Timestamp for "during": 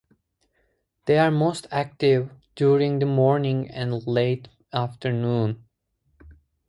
2.55-2.97